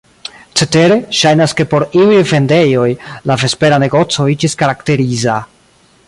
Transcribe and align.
Cetere, 0.59 0.95
ŝajnas 1.17 1.51
ke 1.59 1.65
por 1.73 1.85
iuj 1.99 2.17
vendejoj 2.31 2.87
la 3.31 3.37
vespera 3.43 3.79
negoco 3.85 4.25
iĝis 4.37 4.57
karakteriza. 4.63 5.37